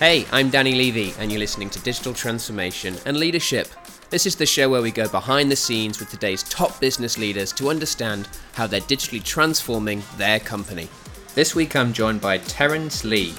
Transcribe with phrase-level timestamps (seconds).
[0.00, 3.68] Hey, I'm Danny Levy, and you're listening to Digital Transformation and Leadership.
[4.08, 7.52] This is the show where we go behind the scenes with today's top business leaders
[7.52, 10.88] to understand how they're digitally transforming their company.
[11.34, 13.34] This week I'm joined by Terence Lee,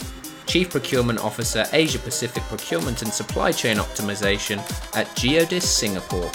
[0.45, 4.59] Chief Procurement Officer, Asia Pacific Procurement and Supply Chain Optimization
[4.95, 6.29] at Geodis Singapore.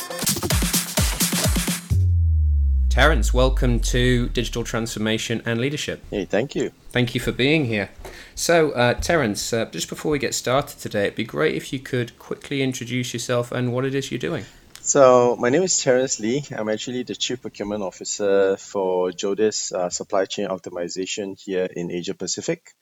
[2.90, 6.02] Terence, welcome to Digital Transformation and Leadership.
[6.10, 6.72] Hey, thank you.
[6.88, 7.90] Thank you for being here.
[8.38, 11.78] So, uh, Terence, uh, just before we get started today, it'd be great if you
[11.78, 14.44] could quickly introduce yourself and what it is you're doing.
[14.82, 16.44] So, my name is Terence Lee.
[16.54, 22.12] I'm actually the Chief Procurement Officer for Geodis uh, Supply Chain Optimization here in Asia
[22.12, 22.74] Pacific.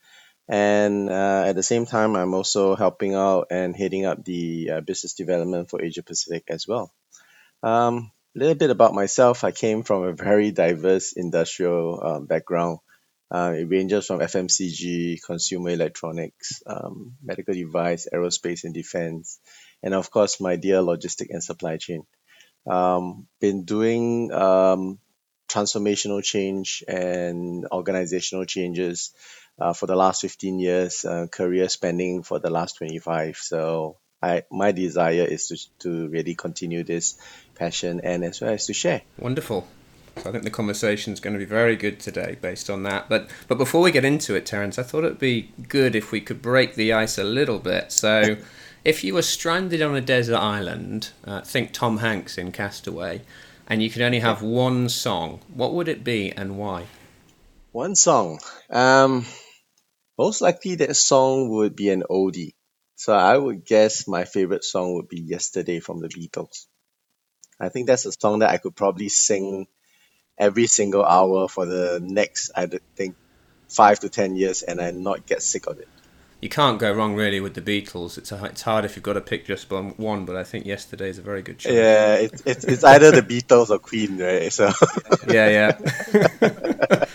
[0.48, 4.80] And uh, at the same time, I'm also helping out and heading up the uh,
[4.80, 6.92] business development for Asia Pacific as well.
[7.62, 9.44] Um, a little bit about myself.
[9.44, 12.80] I came from a very diverse industrial um, background.
[13.30, 19.40] Uh, it ranges from FMCG, consumer electronics, um, medical device, aerospace and defense,
[19.82, 22.04] and of course, my dear logistic and supply chain.
[22.66, 24.98] Um, been doing um,
[25.48, 29.12] transformational change and organizational changes
[29.58, 33.36] uh, for the last 15 years, uh, career spending for the last 25.
[33.36, 37.18] So I, my desire is to, to really continue this
[37.54, 39.02] passion and as well as to share.
[39.18, 39.66] Wonderful.
[40.16, 43.08] So I think the conversation is going to be very good today based on that.
[43.08, 46.20] But but before we get into it, Terence, I thought it'd be good if we
[46.20, 47.92] could break the ice a little bit.
[47.92, 48.36] So
[48.84, 53.22] if you were stranded on a desert island, uh, think Tom Hanks in Castaway,
[53.66, 56.86] and you could only have one song, what would it be and why?
[57.72, 58.38] One song.
[58.70, 59.26] Um,
[60.16, 62.54] most likely that song would be an oldie.
[62.94, 66.66] So I would guess my favorite song would be Yesterday from the Beatles.
[67.58, 69.66] I think that's a song that I could probably sing
[70.38, 72.66] every single hour for the next, I
[72.96, 73.16] think,
[73.68, 75.88] five to ten years and I not get sick of it.
[76.40, 78.18] You can't go wrong really with the Beatles.
[78.18, 81.08] It's a, it's hard if you've got to pick just one, but I think yesterday
[81.08, 81.72] is a very good choice.
[81.72, 84.52] Yeah, it's it's, it's either the Beatles or Queen, right?
[84.52, 84.70] So
[85.28, 87.04] yeah, yeah.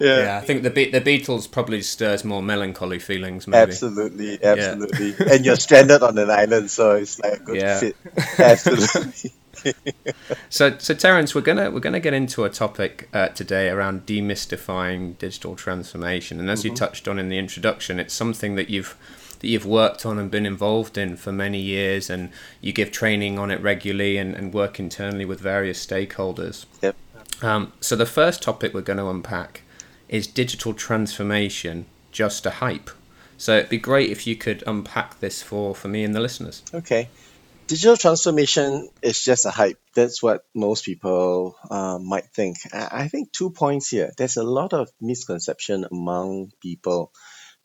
[0.00, 0.20] Yeah.
[0.20, 3.48] yeah, I think the Be- the Beatles probably stirs more melancholy feelings.
[3.48, 3.72] Maybe.
[3.72, 5.10] Absolutely, absolutely.
[5.18, 5.34] Yeah.
[5.34, 7.80] and you're stranded on an island, so it's like a good yeah.
[7.80, 7.96] fit.
[8.38, 9.32] Absolutely.
[10.48, 15.16] so, so Terence, we're gonna we're gonna get into a topic uh, today around demystifying
[15.18, 16.68] digital transformation, and as mm-hmm.
[16.68, 18.96] you touched on in the introduction, it's something that you've
[19.40, 22.30] that you've worked on and been involved in for many years, and
[22.60, 26.66] you give training on it regularly and, and work internally with various stakeholders.
[26.82, 26.96] Yep.
[27.40, 29.62] Um, so the first topic we're going to unpack
[30.08, 32.90] is digital transformation just a hype?
[33.36, 36.62] So it'd be great if you could unpack this for, for me and the listeners.
[36.74, 37.08] Okay.
[37.68, 39.78] Digital transformation is just a hype.
[39.94, 42.56] That's what most people uh, might think.
[42.72, 44.10] I think two points here.
[44.16, 47.12] There's a lot of misconception among people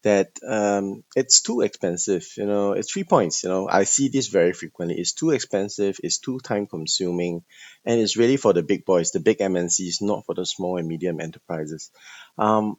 [0.03, 2.27] that um, it's too expensive.
[2.35, 3.43] You know, it's three points.
[3.43, 4.99] You know, I see this very frequently.
[4.99, 5.97] It's too expensive.
[6.03, 7.43] It's too time consuming,
[7.85, 10.87] and it's really for the big boys, the big MNCs, not for the small and
[10.89, 11.91] medium enterprises.
[12.37, 12.75] Um,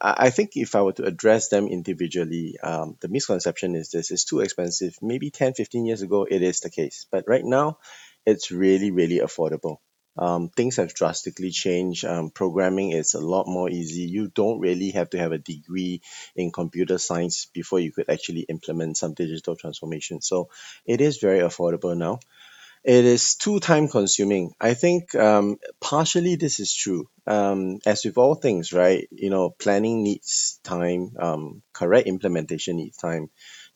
[0.00, 4.24] I think if I were to address them individually, um, the misconception is this: it's
[4.24, 4.96] too expensive.
[5.02, 7.78] Maybe 10, 15 years ago, it is the case, but right now,
[8.26, 9.78] it's really, really affordable
[10.16, 12.04] um, things have drastically changed.
[12.04, 14.02] Um, programming is a lot more easy.
[14.02, 16.02] You don't really have to have a degree
[16.36, 20.20] in computer science before you could actually implement some digital transformation.
[20.20, 20.48] So
[20.84, 22.18] it is very affordable now.
[22.82, 24.52] It is too time consuming.
[24.60, 27.08] I think um, partially this is true.
[27.26, 29.06] Um, as with all things, right?
[29.10, 31.12] You know, planning needs time.
[31.18, 33.30] Um, correct implementation needs time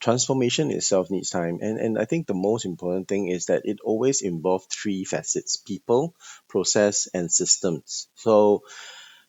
[0.05, 1.59] transformation itself needs time.
[1.63, 5.57] And, and I think the most important thing is that it always involves three facets
[5.57, 6.15] people,
[6.49, 8.09] process, and systems.
[8.15, 8.65] So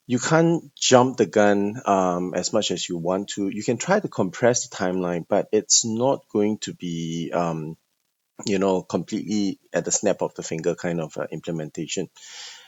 [0.05, 3.49] you can't jump the gun um, as much as you want to.
[3.49, 7.77] You can try to compress the timeline, but it's not going to be, um,
[8.45, 12.09] you know, completely at the snap of the finger kind of uh, implementation.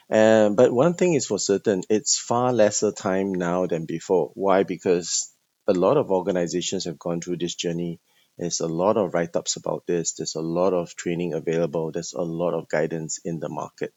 [0.10, 4.32] Uh, but one thing is for certain, it's far lesser time now than before.
[4.36, 4.64] Why?
[4.64, 5.34] Because
[5.68, 8.00] a lot of organizations have gone through this journey.
[8.38, 10.14] There's a lot of write ups about this.
[10.14, 11.92] There's a lot of training available.
[11.92, 13.94] There's a lot of guidance in the market.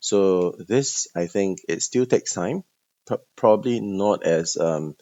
[0.00, 2.64] So this, I think, it still takes time.
[3.36, 4.96] Probably not as um,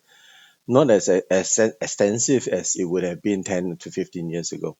[0.66, 4.76] not as, as extensive as it would have been 10 to 15 years ago.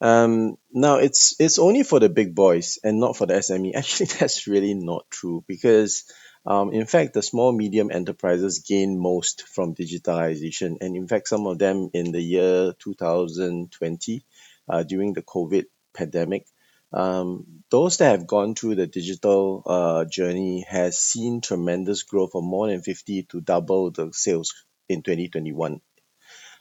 [0.00, 3.74] Um, now it's it's only for the big boys and not for the SME.
[3.74, 6.04] Actually, that's really not true because
[6.46, 11.46] um, in fact, the small medium enterprises gain most from digitalization, and in fact, some
[11.46, 14.24] of them in the year 2020,
[14.68, 16.46] uh, during the COVID pandemic,
[16.92, 22.44] um, those that have gone through the digital uh, journey has seen tremendous growth of
[22.44, 24.54] more than 50 to double the sales
[24.88, 25.82] in 2021.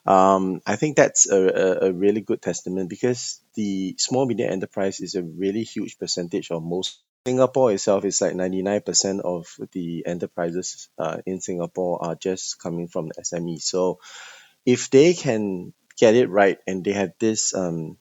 [0.07, 5.15] Um, I think that's a, a, really good testament because the small medium enterprise is
[5.15, 7.01] a really huge percentage of most.
[7.27, 13.09] Singapore itself is like 99% of the enterprises uh, in Singapore are just coming from
[13.09, 13.61] the SME.
[13.61, 13.99] So
[14.65, 17.97] if they can get it right and they have this um,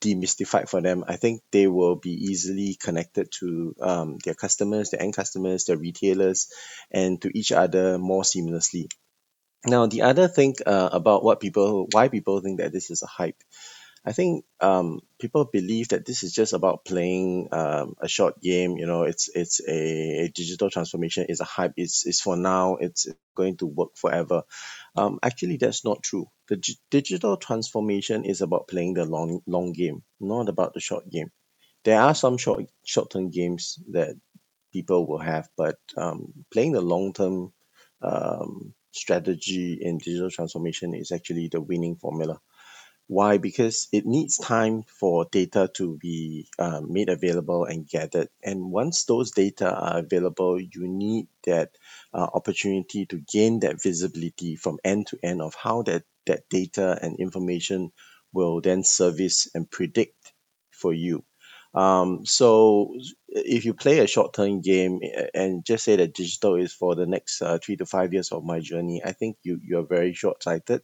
[0.00, 5.02] demystified for them, I think they will be easily connected to um, their customers, their
[5.02, 6.50] end customers, their retailers,
[6.90, 8.88] and to each other more seamlessly.
[9.66, 13.06] Now, the other thing uh, about what people, why people think that this is a
[13.06, 13.36] hype,
[14.04, 18.78] I think um, people believe that this is just about playing um, a short game.
[18.78, 21.26] You know, it's it's a, a digital transformation.
[21.30, 21.74] It's a hype.
[21.78, 22.76] It's it's for now.
[22.78, 24.42] It's going to work forever.
[24.96, 26.28] Um, actually, that's not true.
[26.48, 31.08] The g- digital transformation is about playing the long long game, not about the short
[31.10, 31.30] game.
[31.84, 34.16] There are some short short term games that
[34.72, 37.52] people will have, but um, playing the long term
[38.02, 42.40] um, strategy in digital transformation is actually the winning formula.
[43.08, 43.38] Why?
[43.38, 48.28] Because it needs time for data to be uh, made available and gathered.
[48.44, 51.70] And once those data are available, you need that
[52.12, 56.98] uh, opportunity to gain that visibility from end to end of how that, that data
[57.00, 57.92] and information
[58.34, 60.34] will then service and predict
[60.70, 61.24] for you.
[61.74, 62.94] Um, so
[63.44, 65.00] if you play a short-term game
[65.34, 68.44] and just say that digital is for the next uh, three to five years of
[68.44, 70.82] my journey, I think you you're very short-sighted.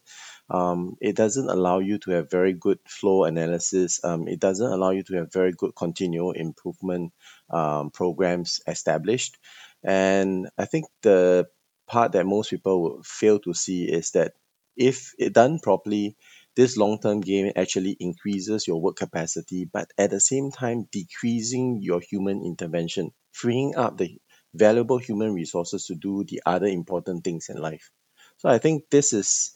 [0.51, 4.01] Um, it doesn't allow you to have very good flow analysis.
[4.05, 7.13] Um, it doesn't allow you to have very good continual improvement
[7.51, 9.39] um, programs established.
[9.83, 11.47] And I think the
[11.87, 14.33] part that most people fail to see is that
[14.77, 16.17] if it done properly,
[16.57, 22.01] this long-term game actually increases your work capacity, but at the same time decreasing your
[22.01, 24.19] human intervention, freeing up the
[24.55, 27.91] valuable human resources to do the other important things in life.
[28.39, 29.53] So I think this is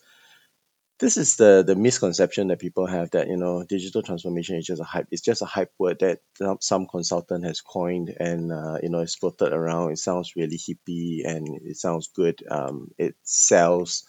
[1.00, 4.80] this is the the misconception that people have that you know digital transformation is just
[4.80, 8.78] a hype it's just a hype word that some, some consultant has coined and uh,
[8.82, 13.14] you know it's floated around it sounds really hippie and it sounds good um, it
[13.22, 14.04] sells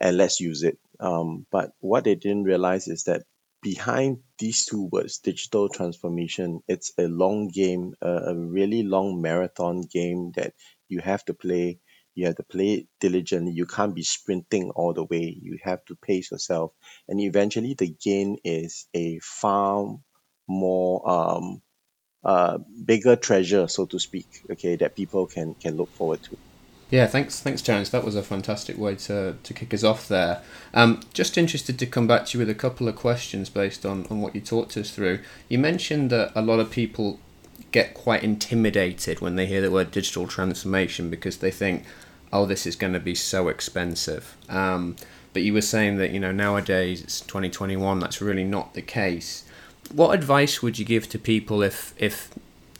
[0.00, 3.22] and let's use it um, but what they didn't realize is that
[3.62, 10.32] behind these two words digital transformation it's a long game a, really long marathon game
[10.36, 10.54] that
[10.88, 11.78] you have to play
[12.14, 13.52] you have to play it diligently.
[13.52, 15.38] You can't be sprinting all the way.
[15.40, 16.72] You have to pace yourself.
[17.08, 19.96] And eventually the gain is a far
[20.48, 21.62] more um
[22.24, 26.38] uh bigger treasure, so to speak, okay, that people can can look forward to.
[26.90, 27.88] Yeah, thanks, thanks, Terence.
[27.90, 30.42] That was a fantastic way to, to kick us off there.
[30.74, 34.06] Um, just interested to come back to you with a couple of questions based on,
[34.10, 35.20] on what you talked us through.
[35.48, 37.20] You mentioned that a lot of people
[37.70, 41.84] get quite intimidated when they hear the word digital transformation because they think,
[42.32, 44.36] oh, this is going to be so expensive.
[44.48, 44.96] Um,
[45.32, 48.00] but you were saying that you know nowadays it's 2021.
[48.00, 49.44] That's really not the case.
[49.92, 52.30] What advice would you give to people if if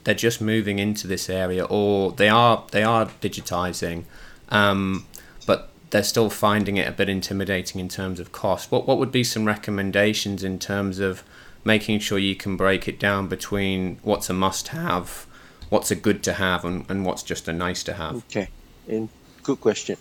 [0.03, 4.03] they're just moving into this area or they are they are digitizing,
[4.49, 5.05] um,
[5.45, 8.71] but they're still finding it a bit intimidating in terms of cost?
[8.71, 11.23] What what would be some recommendations in terms of
[11.63, 15.27] making sure you can break it down between what's a must have,
[15.69, 18.15] what's a good to have, and, and what's just a nice to have?
[18.15, 18.49] Okay.
[19.43, 19.97] Good question.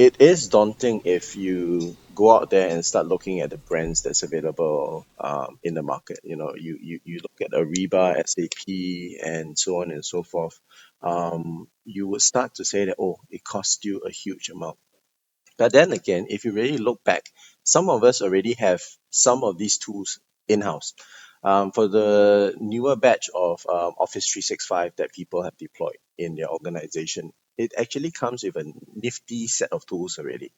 [0.00, 4.22] It is daunting if you go out there and start looking at the brands that's
[4.22, 6.20] available um, in the market.
[6.24, 10.58] You know, you, you, you look at Ariba, SAP, and so on and so forth.
[11.02, 14.78] Um, you would start to say that, oh, it costs you a huge amount.
[15.58, 17.24] But then again, if you really look back,
[17.62, 20.94] some of us already have some of these tools in house.
[21.44, 26.48] Um, for the newer batch of um, Office 365 that people have deployed in their
[26.48, 30.52] organization, it actually comes with a nifty set of tools already.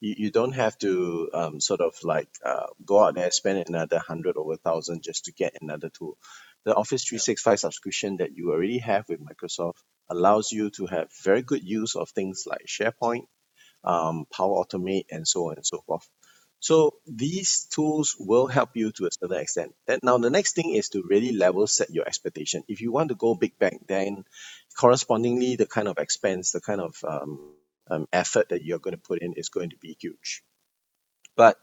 [0.00, 3.98] You, you don't have to um, sort of like uh, go out there spend another
[3.98, 6.18] hundred or a thousand just to get another tool.
[6.64, 9.76] The Office 365 subscription that you already have with Microsoft
[10.10, 13.26] allows you to have very good use of things like SharePoint,
[13.84, 16.08] um, Power Automate, and so on and so forth.
[16.60, 19.74] So these tools will help you to a certain extent.
[19.86, 22.64] Then now the next thing is to really level set your expectation.
[22.68, 24.24] If you want to go big bang, then
[24.76, 27.54] correspondingly the kind of expense, the kind of um,
[27.90, 30.42] um, effort that you're going to put in is going to be huge.
[31.36, 31.56] But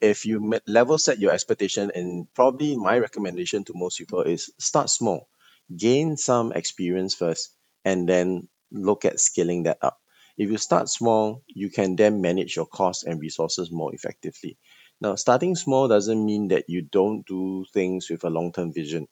[0.00, 4.90] if you level set your expectation, and probably my recommendation to most people is start
[4.90, 5.28] small,
[5.74, 10.01] gain some experience first, and then look at scaling that up.
[10.36, 14.58] If you start small, you can then manage your costs and resources more effectively.
[15.00, 19.08] Now, starting small doesn't mean that you don't do things with a long term vision,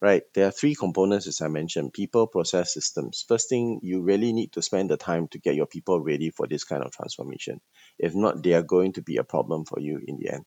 [0.00, 0.22] right?
[0.34, 3.24] There are three components, as I mentioned people, process, systems.
[3.26, 6.46] First thing, you really need to spend the time to get your people ready for
[6.46, 7.60] this kind of transformation.
[7.98, 10.44] If not, they are going to be a problem for you in the end.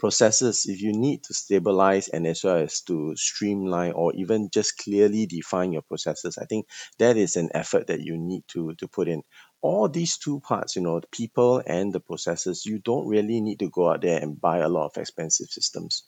[0.00, 4.76] Processes, if you need to stabilize and as well as to streamline or even just
[4.78, 6.66] clearly define your processes, I think
[6.98, 9.22] that is an effort that you need to, to put in.
[9.62, 13.58] All these two parts, you know, the people and the processes, you don't really need
[13.60, 16.04] to go out there and buy a lot of expensive systems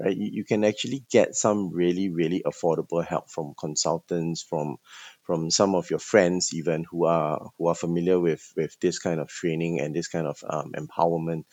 [0.00, 0.16] right?
[0.16, 4.76] You, you can actually get some really, really affordable help from consultants, from
[5.24, 9.20] from some of your friends even who are who are familiar with with this kind
[9.20, 11.44] of training and this kind of um, empowerment.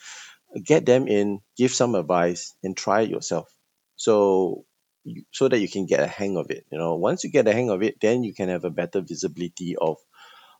[0.64, 3.48] Get them in, give some advice, and try it yourself.
[3.96, 4.64] So
[5.32, 6.66] so that you can get a hang of it.
[6.72, 9.00] You know, once you get a hang of it, then you can have a better
[9.00, 9.98] visibility of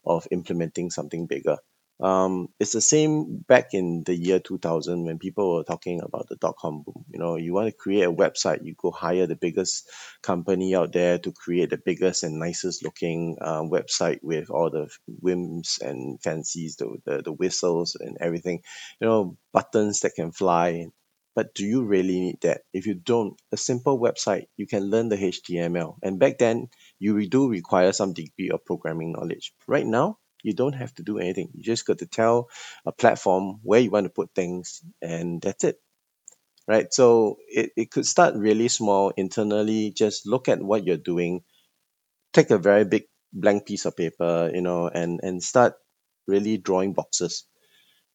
[0.07, 1.57] of implementing something bigger.
[1.99, 6.35] Um, it's the same back in the year 2000 when people were talking about the
[6.35, 7.05] dot com boom.
[7.11, 9.89] You know, you want to create a website, you go hire the biggest
[10.21, 14.89] company out there to create the biggest and nicest looking uh, website with all the
[15.07, 18.61] whims and fancies, the, the, the whistles and everything,
[19.01, 20.85] you know, buttons that can fly.
[21.35, 22.61] But do you really need that?
[22.73, 25.97] If you don't, a simple website, you can learn the HTML.
[26.03, 26.67] And back then,
[26.99, 29.53] you do require some degree of programming knowledge.
[29.67, 31.49] Right now, you don't have to do anything.
[31.53, 32.49] You just got to tell
[32.85, 35.79] a platform where you want to put things, and that's it.
[36.67, 36.93] Right.
[36.93, 39.91] So it, it could start really small internally.
[39.91, 41.43] Just look at what you're doing.
[42.33, 45.75] Take a very big blank piece of paper, you know, and, and start
[46.27, 47.45] really drawing boxes,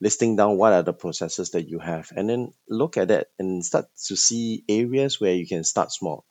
[0.00, 3.64] listing down what are the processes that you have, and then look at it and
[3.64, 6.26] start to see areas where you can start small.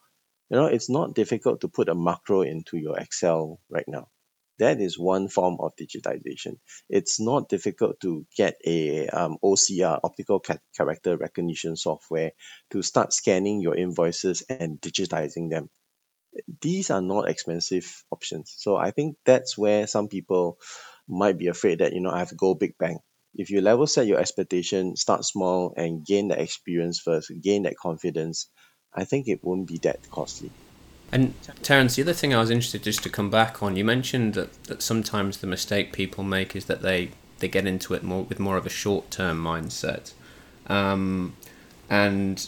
[0.52, 4.10] You know, it's not difficult to put a macro into your Excel right now
[4.60, 6.58] that is one form of digitization.
[6.90, 12.34] It's not difficult to get a um, OCR, optical ca- character recognition software,
[12.72, 15.70] to start scanning your invoices and digitizing them.
[16.62, 18.54] These are not expensive options.
[18.58, 20.60] So I think that's where some people
[21.08, 23.00] might be afraid that, you know, I have to go big bang.
[23.36, 27.78] If you level set your expectation, start small and gain the experience first, gain that
[27.78, 28.48] confidence,
[28.94, 30.52] I think it won't be that costly.
[31.12, 34.34] And Terence, the other thing I was interested just to come back on, you mentioned
[34.36, 38.24] that, that sometimes the mistake people make is that they, they get into it more
[38.24, 40.14] with more of a short term mindset,
[40.68, 41.36] um,
[41.90, 42.48] and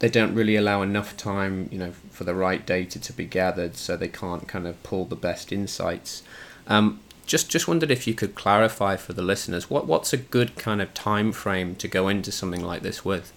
[0.00, 3.76] they don't really allow enough time, you know, for the right data to be gathered,
[3.76, 6.22] so they can't kind of pull the best insights.
[6.66, 10.56] Um, just just wondered if you could clarify for the listeners what what's a good
[10.56, 13.32] kind of time frame to go into something like this with.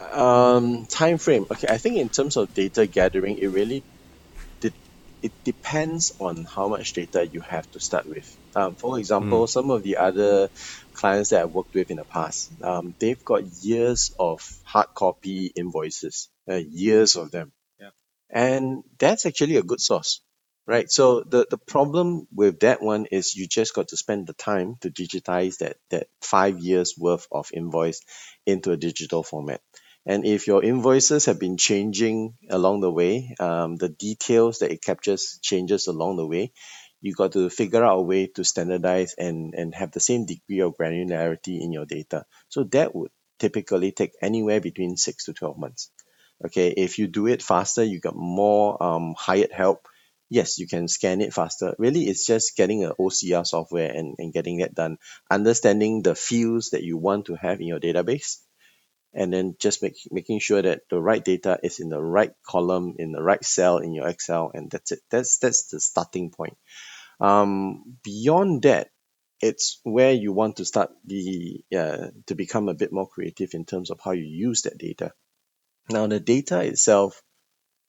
[0.00, 1.46] Um, time frame.
[1.50, 3.84] Okay, I think in terms of data gathering, it really
[4.60, 4.72] de-
[5.22, 8.36] it depends on how much data you have to start with.
[8.56, 9.48] Um, for example, mm.
[9.48, 10.48] some of the other
[10.94, 15.52] clients that I've worked with in the past, um, they've got years of hard copy
[15.54, 17.90] invoices, uh, years of them, yeah.
[18.30, 20.22] and that's actually a good source
[20.70, 20.88] right?
[20.88, 24.76] So the, the problem with that one is you just got to spend the time
[24.82, 28.00] to digitize that, that five years worth of invoice
[28.46, 29.60] into a digital format.
[30.06, 34.82] And if your invoices have been changing along the way, um, the details that it
[34.82, 36.52] captures changes along the way,
[37.02, 40.60] you got to figure out a way to standardize and, and have the same degree
[40.60, 42.24] of granularity in your data.
[42.48, 45.90] So that would typically take anywhere between six to 12 months.
[46.44, 49.86] Okay, if you do it faster, you got more um, hired help.
[50.30, 51.74] Yes, you can scan it faster.
[51.78, 54.98] Really, it's just getting an OCR software and, and getting that done.
[55.30, 58.38] Understanding the fields that you want to have in your database
[59.12, 62.94] and then just make, making sure that the right data is in the right column
[62.98, 65.00] in the right cell in your excel and that's it.
[65.10, 66.56] That's that's the starting point.
[67.20, 68.90] Um, beyond that
[69.40, 73.64] it's where you want to start the uh, to become a bit more creative in
[73.64, 75.12] terms of how you use that data.
[75.88, 77.22] Now the data itself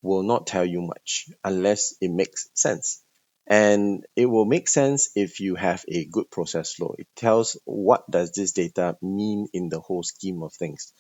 [0.02, 3.04] will not tell you much unless it makes sense
[3.52, 6.96] and it will make sense if you have a good process flow.
[7.00, 10.94] It tells what does this data mean in the whole scheme of things.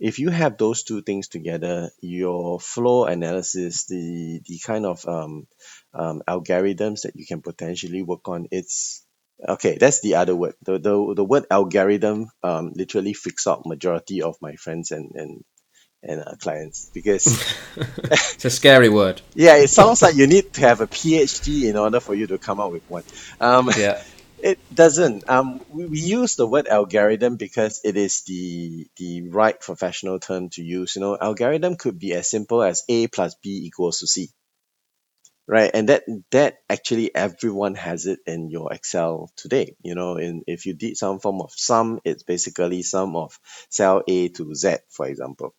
[0.00, 5.48] If you have those two things together your flow analysis the the kind of um,
[5.94, 9.06] um, algorithms that you can potentially work on it's
[9.48, 10.54] okay that's the other word.
[10.62, 15.44] The the, the word algorithm um, literally freaks out majority of my friends and and
[16.02, 17.42] and uh, clients because
[17.76, 19.22] it's a scary word.
[19.34, 22.38] Yeah, it sounds like you need to have a PhD in order for you to
[22.38, 23.04] come up with one.
[23.40, 24.02] Um, yeah.
[24.38, 25.28] It doesn't.
[25.30, 30.50] Um, we, we use the word algorithm because it is the the right professional term
[30.50, 30.94] to use.
[30.96, 34.30] You know, algorithm could be as simple as A plus B equals to C,
[35.46, 35.70] right?
[35.74, 39.76] And that that actually everyone has it in your Excel today.
[39.82, 43.38] You know, in if you did some form of sum, it's basically sum of
[43.70, 45.54] cell A to Z, for example.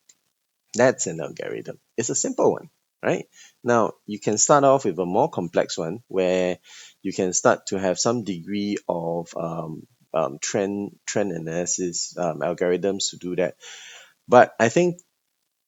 [0.78, 1.80] That's an algorithm.
[1.98, 2.70] It's a simple one.
[3.04, 3.26] right?
[3.64, 6.60] Now, you can start off with a more complex one where
[7.04, 13.12] you can start to have some degree of um, um, trend trend analysis um, algorithms
[13.12, 13.56] to do that.
[14.28, 15.02] But I think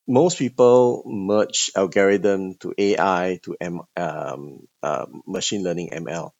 [0.08, 6.32] most people merge algorithm to AI to M, um, uh, machine learning ML.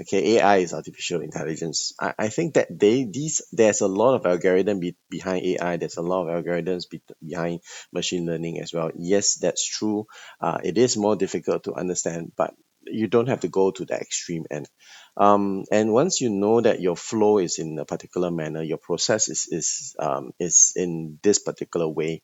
[0.00, 1.94] Okay, AI is artificial intelligence.
[2.00, 5.76] I, I think that they these there's a lot of algorithm be, behind AI.
[5.76, 7.60] There's a lot of algorithms be, behind
[7.92, 8.90] machine learning as well.
[8.96, 10.06] Yes, that's true.
[10.40, 13.94] Uh, it is more difficult to understand, but you don't have to go to the
[13.94, 14.68] extreme end.
[15.16, 19.28] Um, and once you know that your flow is in a particular manner, your process
[19.28, 22.22] is is um, is in this particular way,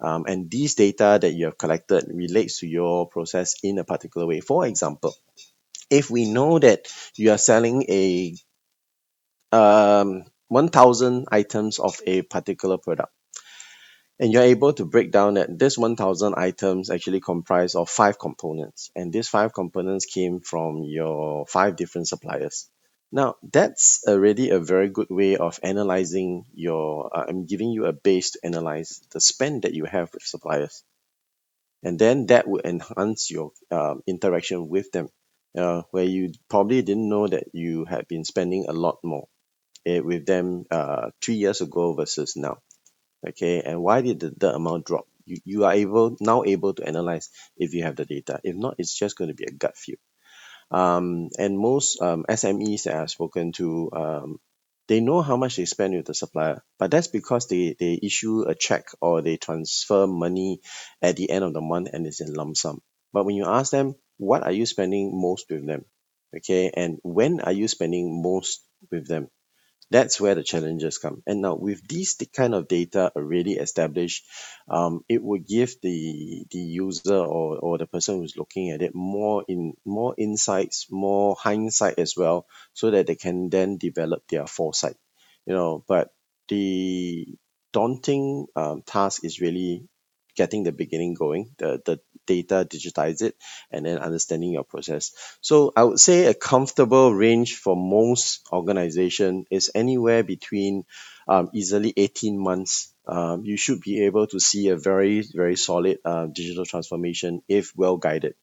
[0.00, 4.26] um, and these data that you have collected relates to your process in a particular
[4.26, 4.40] way.
[4.40, 5.14] For example,
[5.90, 6.86] if we know that
[7.16, 8.34] you are selling a
[9.52, 13.12] um, 1000 items of a particular product
[14.18, 18.90] and you're able to break down that this 1000 items actually comprise of five components
[18.94, 22.68] and these five components came from your five different suppliers.
[23.10, 27.92] Now that's already a very good way of analyzing your uh, i'm giving you a
[27.92, 30.82] base to analyze the spend that you have with suppliers.
[31.82, 35.10] And then that will enhance your um, interaction with them
[35.56, 39.28] uh, where you probably didn't know that you had been spending a lot more
[39.86, 42.58] eh, with them uh, three years ago versus now.
[43.26, 45.06] Okay, and why did the, the amount drop?
[45.24, 48.40] You, you are able now able to analyze if you have the data.
[48.44, 49.96] If not, it's just going to be a gut feel.
[50.70, 54.40] Um, and most um, SMEs that I've spoken to, um,
[54.88, 58.42] they know how much they spend with the supplier, but that's because they, they issue
[58.42, 60.60] a check or they transfer money
[61.00, 62.82] at the end of the month and it's in lump sum.
[63.12, 65.84] But when you ask them, what are you spending most with them?
[66.36, 69.28] Okay, and when are you spending most with them?
[69.90, 71.22] That's where the challenges come.
[71.26, 74.24] And now with these kind of data already established,
[74.68, 78.94] um, it would give the the user or, or the person who's looking at it
[78.94, 84.46] more in more insights, more hindsight as well, so that they can then develop their
[84.46, 84.96] foresight.
[85.46, 86.10] You know, but
[86.48, 87.26] the
[87.72, 89.88] daunting um, task is really
[90.34, 93.36] getting the beginning going, the, the data, digitize it,
[93.70, 95.12] and then understanding your process.
[95.40, 100.84] So I would say a comfortable range for most organization is anywhere between
[101.28, 102.92] um, easily 18 months.
[103.06, 107.72] Um, you should be able to see a very, very solid uh, digital transformation if
[107.76, 108.34] well guided.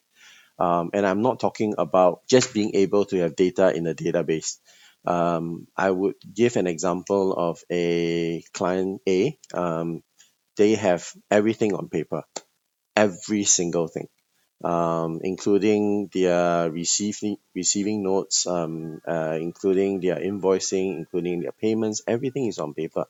[0.58, 4.58] Um, and I'm not talking about just being able to have data in a database.
[5.04, 9.38] Um, I would give an example of a client A.
[9.52, 10.02] Um,
[10.56, 12.22] they have everything on paper,
[12.96, 14.08] every single thing,
[14.64, 22.02] um, including their receiving receiving notes, um, uh, including their invoicing, including their payments.
[22.06, 23.06] Everything is on paper.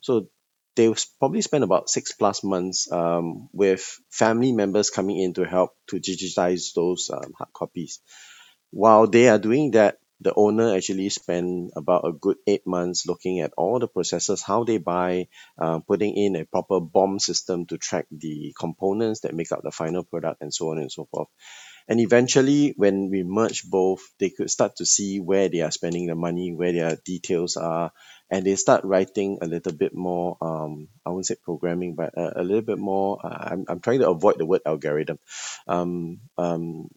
[0.00, 0.28] So
[0.76, 5.72] they probably spend about six plus months um, with family members coming in to help
[5.88, 8.00] to digitize those um, hard copies.
[8.70, 13.40] While they are doing that, the owner actually spent about a good eight months looking
[13.40, 17.78] at all the processes, how they buy, uh, putting in a proper BOM system to
[17.78, 21.28] track the components that make up the final product, and so on and so forth.
[21.88, 26.06] And eventually, when we merge both, they could start to see where they are spending
[26.06, 27.92] the money, where their details are,
[28.28, 30.36] and they start writing a little bit more.
[30.40, 33.24] Um, I won't say programming, but a, a little bit more.
[33.24, 35.20] Uh, I'm, I'm trying to avoid the word algorithm.
[35.68, 36.88] Um, um,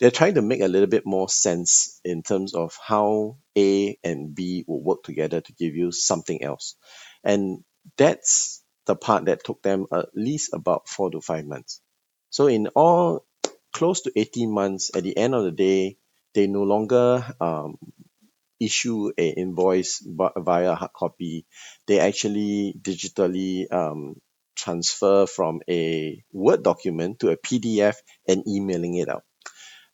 [0.00, 4.34] they're trying to make a little bit more sense in terms of how A and
[4.34, 6.76] B will work together to give you something else.
[7.24, 7.64] And
[7.98, 11.80] that's the part that took them at least about four to five months.
[12.30, 13.26] So in all
[13.74, 15.98] close to 18 months, at the end of the day,
[16.34, 17.76] they no longer um,
[18.60, 21.46] issue a invoice via hard copy.
[21.86, 24.16] They actually digitally um,
[24.56, 27.96] transfer from a Word document to a PDF
[28.28, 29.24] and emailing it out.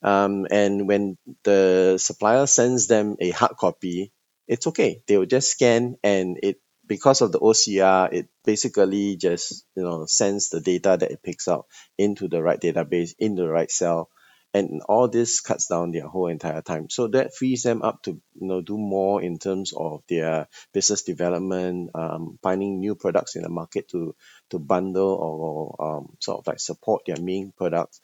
[0.07, 4.13] Um, and when the supplier sends them a hard copy,
[4.47, 5.01] it's okay.
[5.07, 10.05] They will just scan and it because of the OCR, it basically just you know
[10.05, 11.67] sends the data that it picks up
[11.97, 14.09] into the right database in the right cell,
[14.53, 16.89] and all this cuts down their whole entire time.
[16.89, 21.03] So that frees them up to you know do more in terms of their business
[21.03, 24.15] development, um, finding new products in the market to
[24.51, 27.99] to bundle or um, sort of like support their main products.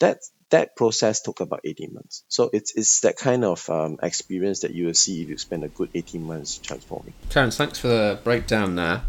[0.00, 0.18] That
[0.50, 2.24] that process took about 18 months.
[2.28, 5.64] So it's, it's that kind of um, experience that you will see if you spend
[5.64, 7.14] a good 18 months transforming.
[7.30, 9.02] Terence, thanks for the breakdown there.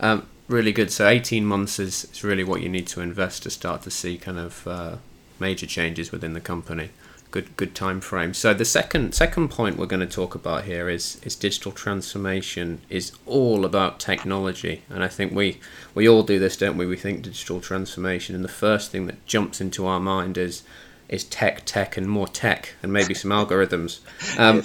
[0.00, 0.90] Um, really good.
[0.90, 4.18] So 18 months is, is really what you need to invest to start to see
[4.18, 4.96] kind of uh,
[5.38, 6.90] major changes within the company.
[7.32, 8.32] Good good time frame.
[8.34, 12.80] So the second second point we're going to talk about here is is digital transformation
[12.88, 15.58] is all about technology, and I think we
[15.94, 16.86] we all do this, don't we?
[16.86, 20.62] We think digital transformation, and the first thing that jumps into our mind is
[21.08, 24.00] is tech, tech, and more tech, and maybe some algorithms.
[24.38, 24.62] Um,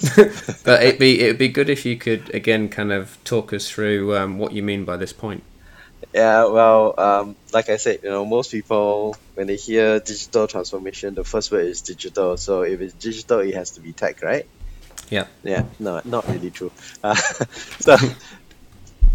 [0.64, 4.16] but it'd be it'd be good if you could again kind of talk us through
[4.16, 5.44] um, what you mean by this point.
[6.18, 11.14] Yeah, well, um, like I said, you know, most people when they hear digital transformation,
[11.14, 12.38] the first word is digital.
[12.38, 14.48] So if it's digital, it has to be tech, right?
[15.12, 15.28] Yeah.
[15.44, 15.66] Yeah.
[15.78, 16.72] No, not really true.
[17.04, 17.14] Uh,
[17.82, 17.98] so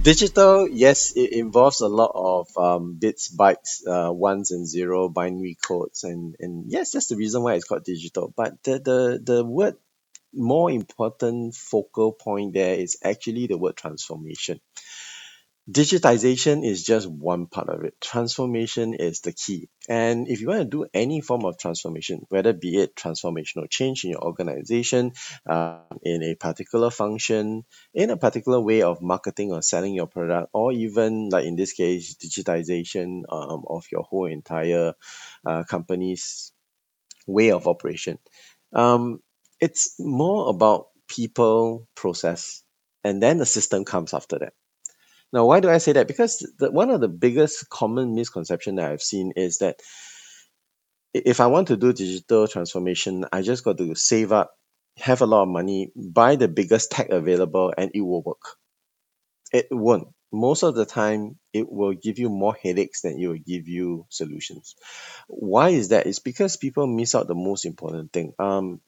[0.00, 5.58] digital, yes, it involves a lot of um, bits, bytes, uh, ones and zero, binary
[5.60, 8.32] codes, and and yes, that's the reason why it's called digital.
[8.36, 9.74] But the the the word
[10.32, 14.60] more important focal point there is actually the word transformation
[15.70, 17.94] digitization is just one part of it.
[18.00, 19.68] Transformation is the key.
[19.88, 24.04] And if you want to do any form of transformation, whether be it transformational change
[24.04, 25.12] in your organization,
[25.48, 30.50] uh, in a particular function, in a particular way of marketing or selling your product,
[30.52, 34.94] or even like in this case, digitization um, of your whole entire
[35.46, 36.52] uh, company's
[37.26, 38.18] way of operation,
[38.72, 39.20] um,
[39.60, 42.64] it's more about people, process,
[43.04, 44.54] and then the system comes after that.
[45.32, 46.08] Now, why do I say that?
[46.08, 49.80] Because the, one of the biggest common misconception that I've seen is that
[51.14, 54.52] if I want to do digital transformation, I just got to save up,
[54.98, 58.56] have a lot of money, buy the biggest tech available, and it will work.
[59.52, 60.08] It won't.
[60.32, 64.06] Most of the time, it will give you more headaches than it will give you
[64.10, 64.76] solutions.
[65.28, 66.06] Why is that?
[66.06, 68.80] It's because people miss out the most important thing, um,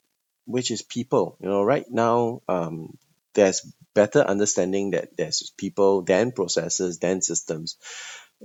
[0.45, 1.37] which is people.
[1.41, 2.97] You know, right now, um,
[3.35, 3.61] there's
[3.93, 7.77] better understanding that there's people, then processes, then systems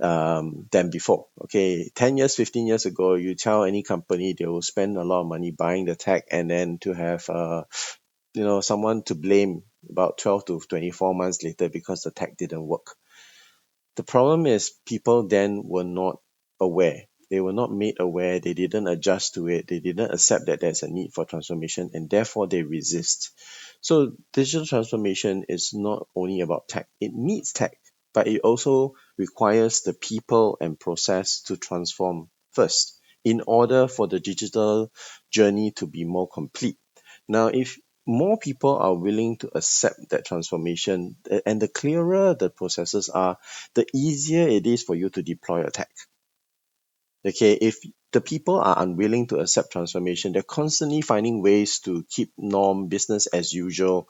[0.01, 1.27] um, than before.
[1.43, 5.21] Okay, 10 years, 15 years ago, you tell any company they will spend a lot
[5.21, 7.63] of money buying the tech and then to have, uh,
[8.33, 12.65] you know, someone to blame about 12 to 24 months later because the tech didn't
[12.65, 12.95] work.
[13.97, 16.19] The problem is people then were not
[16.59, 17.03] aware.
[17.29, 18.39] They were not made aware.
[18.39, 19.67] They didn't adjust to it.
[19.67, 23.31] They didn't accept that there's a need for transformation and therefore they resist.
[23.81, 26.87] So digital transformation is not only about tech.
[26.99, 27.77] It needs tech,
[28.13, 34.19] but it also requires the people and process to transform first in order for the
[34.19, 34.91] digital
[35.31, 36.77] journey to be more complete.
[37.27, 43.09] Now, if more people are willing to accept that transformation and the clearer the processes
[43.09, 43.37] are,
[43.75, 45.89] the easier it is for you to deploy a tech.
[47.25, 47.77] Okay, if
[48.11, 50.33] the people are unwilling to accept transformation.
[50.33, 54.09] They're constantly finding ways to keep norm business as usual,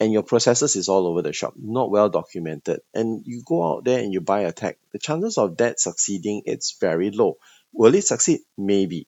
[0.00, 2.80] and your processes is all over the shop, not well documented.
[2.94, 6.42] And you go out there and you buy a tech, the chances of that succeeding
[6.46, 7.36] it's very low.
[7.72, 8.40] Will it succeed?
[8.56, 9.06] Maybe,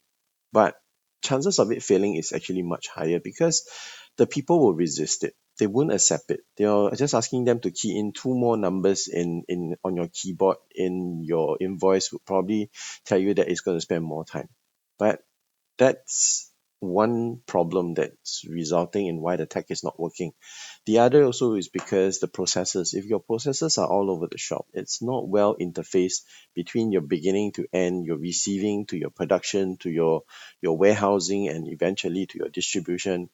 [0.52, 0.76] but
[1.22, 3.66] chances of it failing is actually much higher because
[4.18, 6.40] the people will resist it they won't accept it.
[6.56, 10.56] They're just asking them to key in two more numbers in, in on your keyboard
[10.74, 12.70] in your invoice would probably
[13.04, 14.48] tell you that it's going to spend more time.
[14.98, 15.20] But
[15.78, 20.32] that's one problem that's resulting in why the tech is not working.
[20.86, 24.66] The other also is because the processes, if your processes are all over the shop,
[24.74, 29.90] it's not well interfaced between your beginning to end, your receiving to your production, to
[29.90, 30.24] your,
[30.60, 33.30] your warehousing, and eventually to your distribution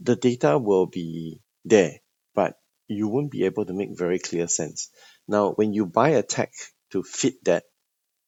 [0.00, 2.00] the data will be there,
[2.34, 2.56] but
[2.88, 4.90] you won't be able to make very clear sense.
[5.28, 6.52] Now, when you buy a tech
[6.92, 7.64] to fit that,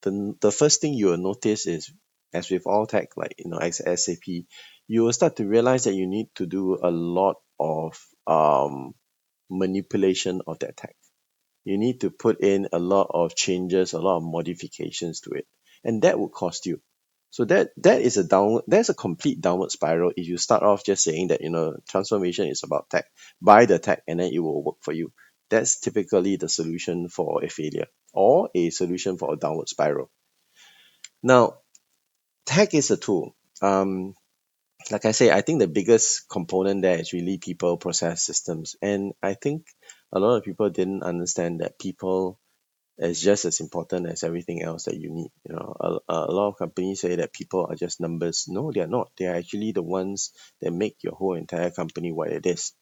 [0.03, 1.93] the, the first thing you will notice is,
[2.35, 4.45] as with all tech, like you know, SAP,
[4.89, 8.95] you will start to realize that you need to do a lot of um,
[9.51, 10.97] manipulation of that tech.
[11.65, 15.47] You need to put in a lot of changes, a lot of modifications to it,
[15.85, 16.81] and that would cost you.
[17.31, 20.85] So that that is a down that's a complete downward spiral if you start off
[20.85, 23.07] just saying that you know transformation is about tech,
[23.43, 25.13] buy the tech and then it will work for you.
[25.51, 30.11] That's typically the solution for a failure or a solution for a downward spiral.
[31.23, 31.59] Now,
[32.47, 33.37] tech is a tool.
[33.63, 34.15] Um,
[34.91, 39.15] like I say, I think the biggest component there is really people, process, systems, and
[39.23, 39.67] I think
[40.13, 42.39] a lot of people didn't understand that people
[42.99, 45.31] is just as important as everything else that you need.
[45.49, 48.47] You know, a, a lot of companies say that people are just numbers.
[48.49, 49.11] No, they are not.
[49.19, 52.73] They are actually the ones that make your whole entire company what it is.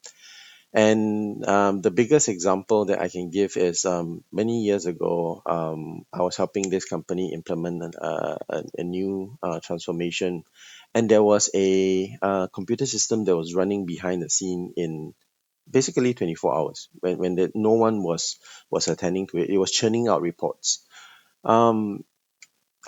[0.73, 6.05] And um, the biggest example that I can give is um, many years ago, um,
[6.13, 10.43] I was helping this company implement an, uh, a, a new uh, transformation,
[10.93, 15.15] and there was a uh, computer system that was running behind the scene in
[15.75, 18.39] basically 24 hours when, when the, no one was
[18.71, 20.87] was attending to it it was churning out reports
[21.45, 22.05] um,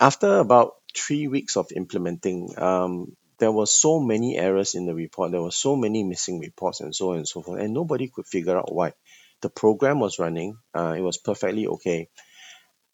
[0.01, 5.31] after about three weeks of implementing um, there were so many errors in the report.
[5.31, 8.25] There were so many missing reports and so on and so forth, and nobody could
[8.27, 8.93] figure out why.
[9.41, 12.09] The program was running, uh, it was perfectly okay.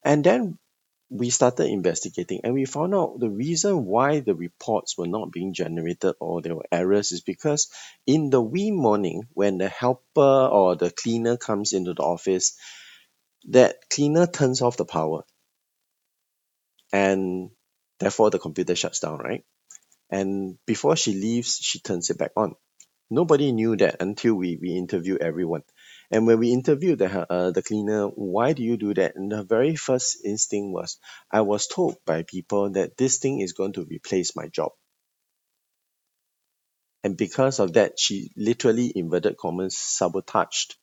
[0.04, 0.60] And then
[1.14, 5.54] we started investigating and we found out the reason why the reports were not being
[5.54, 7.70] generated or there were errors is because
[8.08, 12.58] in the wee morning when the helper or the cleaner comes into the office,
[13.50, 15.24] that cleaner turns off the power
[16.94, 17.52] and
[18.00, 19.46] therefore the computer shuts down, right?
[20.12, 22.56] And before she leaves, she turns it back on.
[23.10, 25.64] Nobody knew that until we, we interview everyone.
[26.14, 29.16] And when we interviewed the, uh, the cleaner, why do you do that?
[29.16, 31.00] And the very first instinct was,
[31.32, 34.74] I was told by people that this thing is going to replace my job.
[37.04, 40.76] And because of that, she literally, inverted commas, sabotaged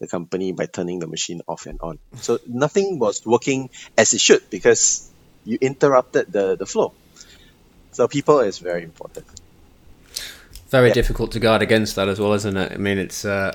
[0.00, 2.00] the company by turning the machine off and on.
[2.16, 5.08] So nothing was working as it should because
[5.44, 6.92] you interrupted the, the flow.
[7.92, 9.26] So people is very important.
[10.70, 10.94] Very yeah.
[10.94, 12.72] difficult to guard against that as well, isn't it?
[12.72, 13.52] I mean, it's uh,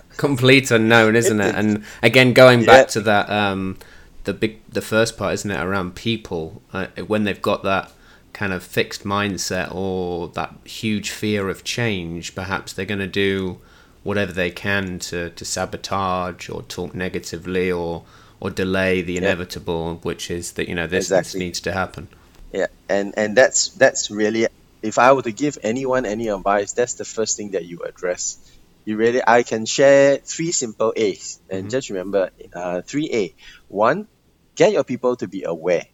[0.17, 1.55] complete unknown, isn't it?
[1.55, 2.91] And again, going back yeah.
[2.91, 3.77] to that, um,
[4.23, 7.91] the big, the first part, isn't it, around people uh, when they've got that
[8.33, 13.59] kind of fixed mindset or that huge fear of change, perhaps they're going to do
[14.03, 18.03] whatever they can to, to sabotage or talk negatively or
[18.39, 19.99] or delay the inevitable, yeah.
[19.99, 21.23] which is that you know this, exactly.
[21.23, 22.07] this needs to happen.
[22.51, 24.47] Yeah, and and that's that's really
[24.81, 28.37] if I were to give anyone any advice, that's the first thing that you address.
[28.83, 31.69] You really, I can share three simple A's, and mm-hmm.
[31.69, 33.35] just remember, uh, three A.
[33.67, 34.07] One,
[34.55, 35.85] get your people to be aware.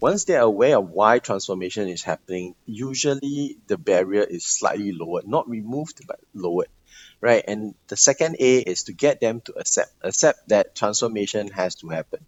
[0.00, 5.48] Once they're aware of why transformation is happening, usually the barrier is slightly lowered, not
[5.48, 6.68] removed but lowered,
[7.20, 7.44] right?
[7.46, 11.88] And the second A is to get them to accept accept that transformation has to
[11.88, 12.26] happen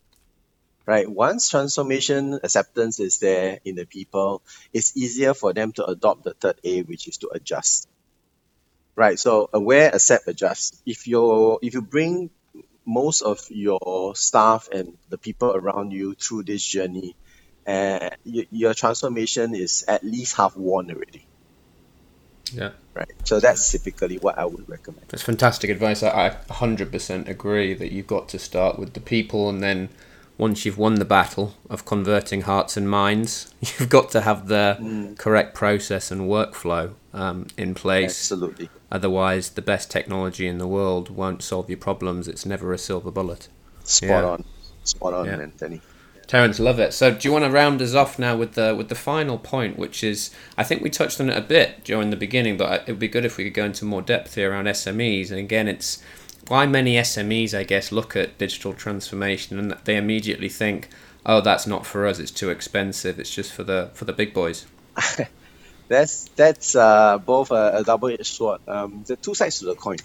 [0.87, 1.11] right?
[1.11, 4.43] Once transformation acceptance is there in the people,
[4.73, 7.89] it's easier for them to adopt the third A, which is to adjust.
[8.97, 9.19] Right.
[9.19, 10.81] So aware, accept, adjust.
[10.87, 12.31] If you if you bring
[12.87, 17.15] most of your staff and the people around you through this journey,
[17.67, 21.27] uh, your transformation is at least half won already.
[22.53, 22.71] Yeah.
[22.95, 23.13] Right.
[23.25, 25.07] So that's typically what I would recommend.
[25.09, 26.03] That's fantastic advice.
[26.03, 29.91] I, I 100% agree that you've got to start with the people and then
[30.39, 34.79] once you've won the battle of converting hearts and minds, you've got to have the
[34.81, 35.19] mm.
[35.19, 38.31] correct process and workflow um, in place.
[38.33, 38.69] Absolutely.
[38.93, 42.29] Otherwise, the best technology in the world won't solve your problems.
[42.29, 43.49] It's never a silver bullet.
[43.85, 44.25] Spot yeah.
[44.25, 44.45] on.
[44.85, 45.39] Spot on, yeah.
[45.39, 45.81] Anthony.
[46.27, 46.93] Terence, love it.
[46.93, 49.79] So, do you want to round us off now with the with the final point,
[49.79, 52.89] which is I think we touched on it a bit during the beginning, but it
[52.89, 55.31] would be good if we could go into more depth here around SMEs.
[55.31, 56.03] And again, it's
[56.49, 60.89] why many SMEs, I guess, look at digital transformation and they immediately think,
[61.25, 62.19] "Oh, that's not for us.
[62.19, 63.21] It's too expensive.
[63.21, 64.67] It's just for the for the big boys."
[65.89, 68.61] that's that's uh, both a, a double-edged sword.
[68.69, 69.99] Um, the two sides to the coin,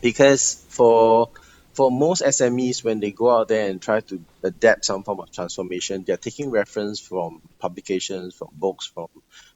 [0.00, 1.30] because for
[1.72, 5.30] for most SMEs, when they go out there and try to adapt some form of
[5.32, 9.08] transformation, they're taking reference from publications, from books, from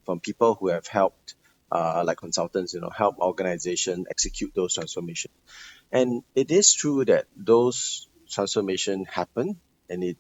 [0.05, 1.35] from people who have helped,
[1.73, 5.35] uh, like consultants, you know, help organization execute those transformations.
[5.93, 9.57] And it is true that those transformation happened
[9.89, 10.17] and it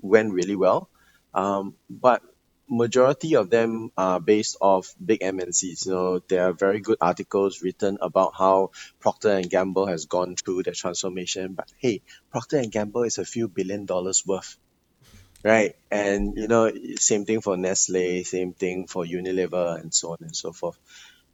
[0.00, 0.88] went really well.
[1.34, 2.22] Um, but
[2.68, 5.86] majority of them are based off big MNCs.
[5.86, 10.36] You know, there are very good articles written about how Procter and Gamble has gone
[10.36, 11.54] through the transformation.
[11.54, 14.56] But hey, Procter and Gamble is a few billion dollars worth,
[15.44, 15.76] right?
[15.90, 20.36] And you know, same thing for Nestle, same thing for Unilever, and so on and
[20.36, 20.78] so forth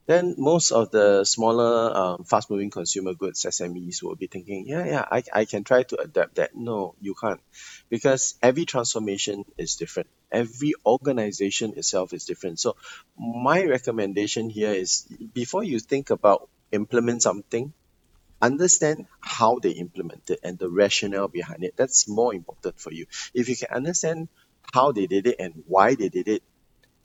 [0.06, 4.84] then most of the smaller um, fast moving consumer goods SMEs will be thinking, yeah,
[4.84, 6.54] yeah, I, I can try to adapt that.
[6.54, 7.40] No, you can't.
[7.88, 10.08] Because every transformation is different.
[10.34, 12.58] Every organization itself is different.
[12.58, 12.76] So
[13.16, 17.72] my recommendation here is before you think about implement something,
[18.42, 21.76] understand how they implement it and the rationale behind it.
[21.76, 23.06] That's more important for you.
[23.32, 24.28] If you can understand
[24.72, 26.42] how they did it and why they did it,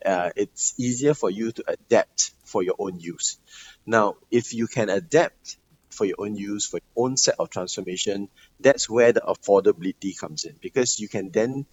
[0.05, 3.37] uh, it's easier for you to adapt for your own use.
[3.85, 5.57] Now, if you can adapt
[5.89, 10.45] for your own use, for your own set of transformation, that's where the affordability comes
[10.45, 11.65] in because you can then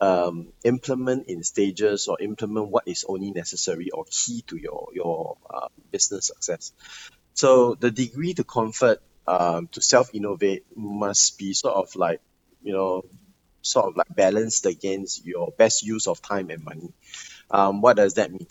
[0.00, 5.36] um, implement in stages or implement what is only necessary or key to your your
[5.48, 6.72] uh, business success.
[7.34, 12.20] So the degree to comfort um, to self innovate must be sort of like
[12.62, 13.04] you know
[13.62, 16.92] sort of like balanced against your best use of time and money.
[17.50, 18.46] Um, what does that mean?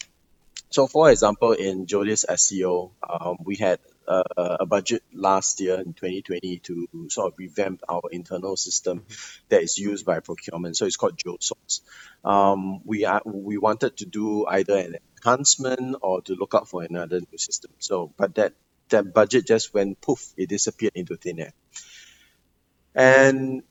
[0.72, 4.24] So, for example, in Geodis SCO, um, we had a,
[4.62, 9.06] a budget last year in 2020 to sort of revamp our internal system
[9.50, 10.76] that is used by procurement.
[10.76, 11.82] So it's called JoSource.
[12.26, 16.84] Um, we are we wanted to do either an enhancement or to look out for
[16.84, 17.72] another new system.
[17.80, 18.54] So, but that
[18.89, 21.54] that budget just went poof, it disappeared into thin air.
[22.95, 23.63] And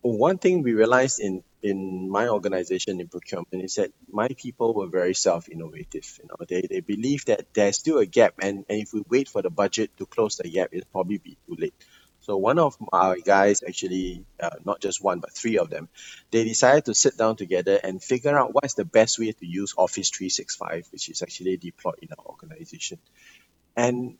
[0.00, 4.86] one thing we realized in in my organization in procurement is that my people were
[4.86, 6.20] very self-innovative.
[6.22, 9.30] You know, they, they believe that there's still a gap, and, and if we wait
[9.30, 11.74] for the budget to close the gap, it'll probably be too late.
[12.20, 15.88] So one of our guys, actually, uh, not just one but three of them,
[16.30, 19.46] they decided to sit down together and figure out what is the best way to
[19.46, 22.98] use Office 365, which is actually deployed in our organization.
[23.74, 24.18] And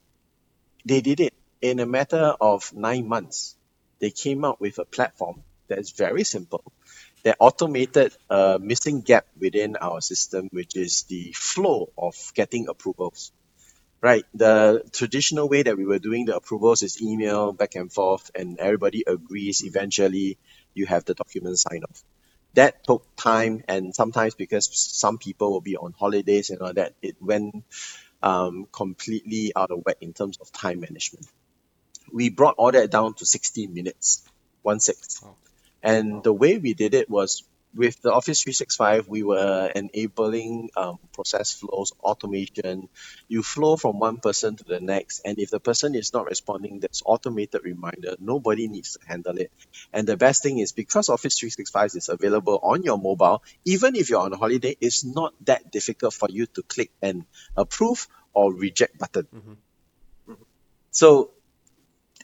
[0.86, 3.54] they did it in a matter of nine months.
[4.00, 6.72] They came up with a platform that's very simple
[7.24, 13.32] that automated a missing gap within our system, which is the flow of getting approvals.
[14.00, 18.30] Right, the traditional way that we were doing the approvals is email back and forth,
[18.34, 19.64] and everybody agrees.
[19.64, 20.36] Eventually,
[20.74, 22.04] you have the document signed off.
[22.52, 26.92] That took time, and sometimes because some people will be on holidays and all that,
[27.00, 27.64] it went
[28.22, 31.26] um, completely out of whack in terms of time management.
[32.12, 34.22] We brought all that down to 16 minutes,
[34.60, 35.24] one sixth.
[35.84, 37.44] And the way we did it was
[37.74, 42.88] with the Office 365, we were enabling um, process flows, automation.
[43.28, 46.80] You flow from one person to the next, and if the person is not responding,
[46.80, 48.14] that's automated reminder.
[48.18, 49.52] Nobody needs to handle it.
[49.92, 54.08] And the best thing is because Office 365 is available on your mobile, even if
[54.08, 58.98] you're on holiday, it's not that difficult for you to click an approve or reject
[58.98, 59.26] button.
[59.34, 59.52] Mm-hmm.
[60.92, 61.32] So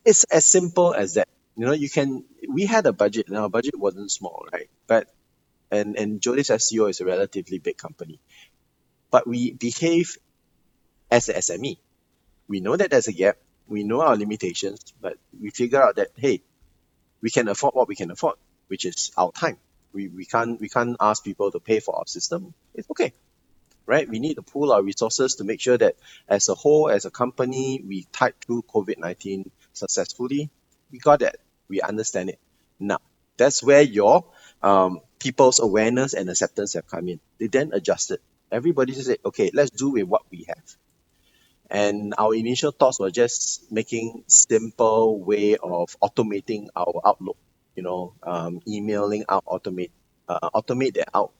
[0.05, 1.29] it's as simple as that.
[1.57, 2.25] You know, you can.
[2.49, 4.69] We had a budget, and our budget wasn't small, right?
[4.87, 5.09] But
[5.71, 8.21] and and Geodis SCO is a relatively big company,
[9.11, 10.17] but we behave
[11.11, 11.79] as a SME.
[12.49, 13.39] We know that there's a gap.
[13.69, 16.43] We know our limitations, but we figure out that hey,
[17.23, 18.37] we can afford what we can afford,
[18.69, 19.59] which is our time.
[19.93, 22.55] We, we can't we can't ask people to pay for our system.
[22.75, 23.13] It's okay,
[23.87, 24.09] right?
[24.09, 25.97] We need to pool our resources to make sure that
[26.29, 30.51] as a whole, as a company, we tide through COVID nineteen successfully
[30.91, 31.37] we got that.
[31.69, 32.39] We understand it.
[32.79, 32.99] Now,
[33.37, 34.25] that's where your
[34.63, 37.21] um, people's awareness and acceptance have come in.
[37.39, 38.21] They then adjusted.
[38.51, 40.77] Everybody said, okay, let's do with what we have.
[41.71, 47.37] And our initial thoughts were just making simple way of automating our outlook,
[47.77, 49.91] you know, um, emailing out, automate,
[50.29, 51.33] uh, automate that out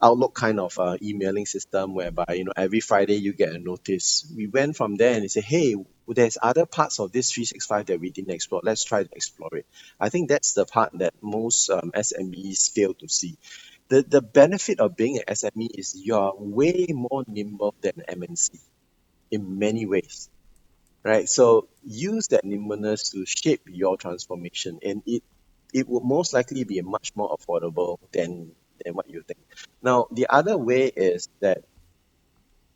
[0.00, 4.32] Outlook kind of uh, emailing system whereby you know every Friday you get a notice.
[4.36, 5.74] We went from there and they say, hey,
[6.14, 8.60] there's other parts of this 365 that we didn't explore.
[8.64, 9.66] Let's try to explore it.
[10.00, 13.36] I think that's the part that most um, SMEs fail to see.
[13.88, 18.58] The, the benefit of being an SME is you're way more nimble than MNC
[19.30, 20.28] in many ways,
[21.02, 21.28] right?
[21.28, 25.22] So use that nimbleness to shape your transformation, and it
[25.72, 28.52] it will most likely be much more affordable than
[28.84, 29.40] than what you think.
[29.82, 31.64] Now, the other way is that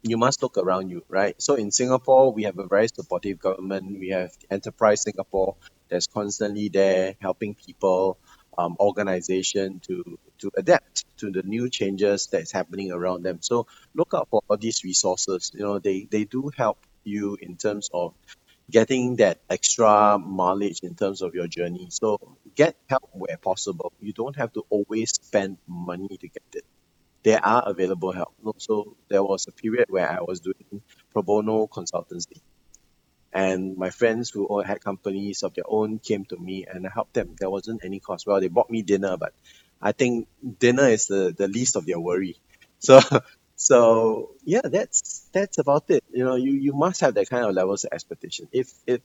[0.02, 1.40] you must look around you, right?
[1.40, 3.98] So in Singapore, we have a very supportive government.
[3.98, 5.56] We have Enterprise Singapore
[5.88, 8.18] that's constantly there helping people,
[8.58, 13.38] um, organization to to adapt to the new changes that's happening around them.
[13.40, 15.52] So look out for all these resources.
[15.54, 18.14] You know, they they do help you in terms of
[18.70, 21.88] getting that extra mileage in terms of your journey.
[21.90, 22.18] So
[22.54, 23.92] get help where possible.
[24.00, 26.64] You don't have to always spend money to get it.
[27.22, 28.34] There are available help.
[28.58, 30.82] So there was a period where I was doing
[31.12, 32.40] pro bono consultancy.
[33.32, 36.90] And my friends who all had companies of their own came to me and I
[36.92, 37.34] helped them.
[37.38, 38.26] There wasn't any cost.
[38.26, 39.32] Well, they bought me dinner, but
[39.80, 42.36] I think dinner is the, the least of their worry.
[42.84, 42.98] So
[43.54, 46.02] so yeah, that's that's about it.
[46.12, 48.48] You know, you, you must have that kind of levels of expectation.
[48.50, 49.02] If if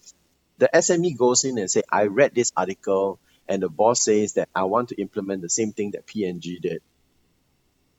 [0.57, 4.49] the SME goes in and say, I read this article and the boss says that
[4.55, 6.81] I want to implement the same thing that P&G did,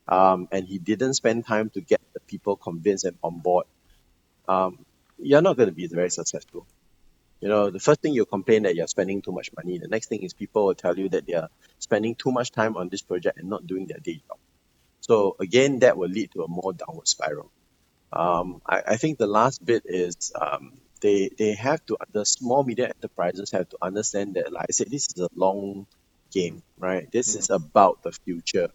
[0.08, 3.66] um, and he didn't spend time to get the people convinced and on board,
[4.48, 4.84] um,
[5.18, 6.66] you're not going to be very successful.
[7.40, 9.78] You know, the first thing you complain that you're spending too much money.
[9.78, 12.76] The next thing is people will tell you that they are spending too much time
[12.76, 14.38] on this project and not doing their day job.
[15.00, 17.50] So again, that will lead to a more downward spiral.
[18.12, 22.64] Um, I, I think the last bit is um, they they have to the small
[22.64, 25.86] media enterprises have to understand that like I said, this is a long
[26.32, 27.10] game, right?
[27.10, 28.68] This is about the future.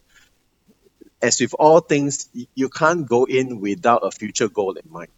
[1.24, 5.10] As with all things, you can't go in without a future goal in mind.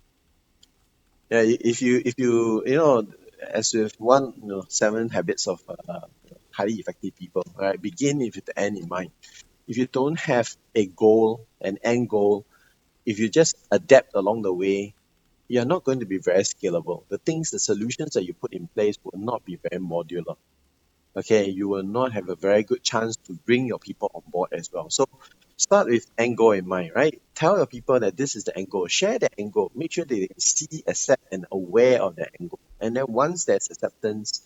[1.30, 3.08] Yeah, if you if you you know,
[3.42, 6.02] as with one you know seven habits of uh,
[6.52, 7.82] highly effective people, right?
[7.82, 9.12] Begin with the end in mind
[9.68, 12.46] if you don't have a goal, an end goal,
[13.06, 14.96] if you just adapt along the way,
[15.50, 17.04] you're not going to be very scalable.
[17.10, 20.38] The things, the solutions that you put in place will not be very modular.
[21.18, 24.52] Okay, you will not have a very good chance to bring your people on board
[24.54, 24.90] as well.
[24.90, 25.06] So
[25.58, 27.22] start with angle in mind, right?
[27.34, 28.88] Tell your people that this is the angle.
[28.88, 29.72] Share the angle.
[29.76, 32.60] Make sure they see, accept, and aware of the angle.
[32.80, 34.42] And then once there's acceptance,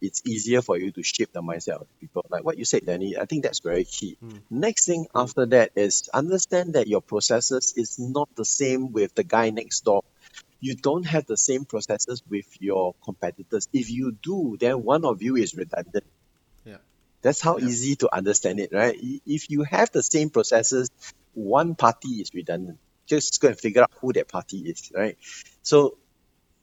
[0.00, 2.24] it's easier for you to shape the mindset of people.
[2.28, 4.16] Like what you said, Danny, I think that's very key.
[4.22, 4.42] Mm.
[4.50, 9.24] Next thing after that is understand that your processes is not the same with the
[9.24, 10.02] guy next door.
[10.60, 13.68] You don't have the same processes with your competitors.
[13.72, 16.04] If you do, then one of you is redundant.
[17.24, 17.68] That's how yeah.
[17.68, 18.94] easy to understand it, right?
[19.26, 20.90] If you have the same processes,
[21.32, 22.78] one party is redundant.
[23.06, 25.16] Just go and figure out who that party is, right?
[25.62, 25.96] So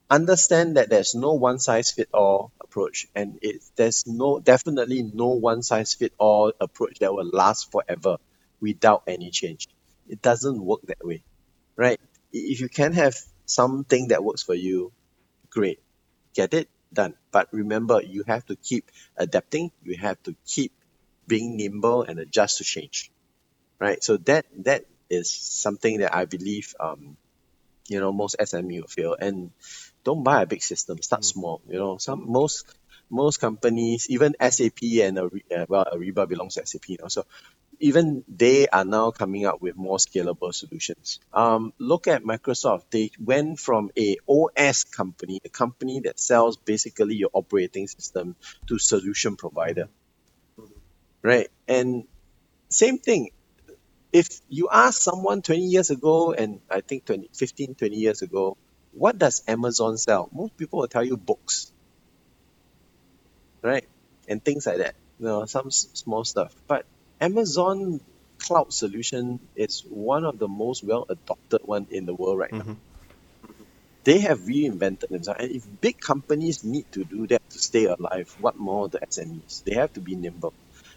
[0.07, 5.29] understand that there's no one size fit all approach and it there's no definitely no
[5.29, 8.17] one size fit all approach that will last forever
[8.59, 9.69] without any change
[10.09, 11.23] it doesn't work that way
[11.77, 11.97] right
[12.33, 14.91] if you can have something that works for you
[15.49, 15.79] great
[16.33, 20.71] get it done but remember you have to keep adapting you have to keep
[21.27, 23.11] being nimble and adjust to change
[23.79, 27.15] right so that that is something that i believe um
[27.87, 29.51] you know most sme will fail and
[30.03, 31.01] don't buy a big system.
[31.01, 31.25] Start mm.
[31.25, 31.61] small.
[31.67, 32.65] You know, some most
[33.09, 35.29] most companies, even SAP and uh,
[35.67, 36.89] well, Ariba belongs to SAP.
[36.89, 37.25] You know, so
[37.81, 41.19] even they are now coming up with more scalable solutions.
[41.33, 42.85] Um, look at Microsoft.
[42.91, 48.35] They went from a OS company, a company that sells basically your operating system,
[48.67, 49.89] to solution provider.
[51.23, 52.07] Right, and
[52.69, 53.31] same thing.
[54.13, 58.57] If you ask someone 20 years ago, and I think 20, 15, 20 years ago,
[58.91, 60.29] what does Amazon sell?
[60.33, 61.71] Most people will tell you books,
[63.61, 63.85] right?
[64.27, 64.95] And things like that.
[65.19, 66.55] You know, some s- small stuff.
[66.67, 66.85] But
[67.21, 68.01] Amazon
[68.39, 72.71] cloud solution is one of the most well adopted one in the world right mm-hmm.
[72.71, 72.77] now.
[74.03, 75.39] They have reinvented themselves.
[75.39, 79.63] And if big companies need to do that to stay alive, what more the SMEs?
[79.63, 80.53] They have to be nimble,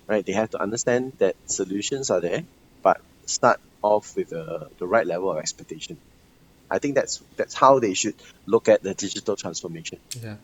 [0.07, 0.25] right?
[0.25, 2.45] They have to understand that solutions are there,
[2.83, 5.99] but start off with uh, the right level of expectation.
[6.71, 8.15] I think that's that's how they should
[8.47, 9.99] look at the digital transformation.
[10.23, 10.37] Yeah,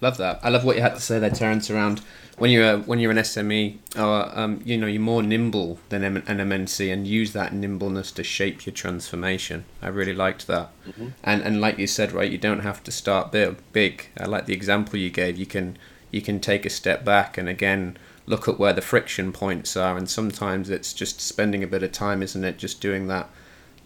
[0.00, 0.40] love that.
[0.42, 1.70] I love what you had to say there, Terence.
[1.70, 2.00] Around
[2.38, 6.04] when you're a, when you're an SME, or um, you know, you're more nimble than
[6.04, 9.64] an MNC, and use that nimbleness to shape your transformation.
[9.82, 10.70] I really liked that.
[10.86, 11.08] Mm-hmm.
[11.24, 13.56] And and like you said, right, you don't have to start big.
[13.72, 14.08] Big.
[14.18, 15.38] I like the example you gave.
[15.38, 15.78] You can
[16.10, 17.96] you can take a step back and again
[18.26, 21.92] look at where the friction points are and sometimes it's just spending a bit of
[21.92, 23.28] time isn't it just doing that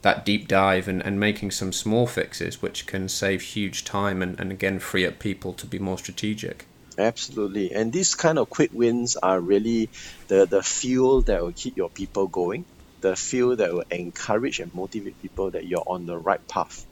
[0.02, 4.38] that deep dive and, and making some small fixes which can save huge time and,
[4.38, 6.66] and again free up people to be more strategic.
[6.98, 7.72] Absolutely.
[7.72, 9.88] And these kind of quick wins are really
[10.28, 12.64] the, the fuel that will keep your people going,
[13.00, 16.84] the fuel that will encourage and motivate people that you're on the right path.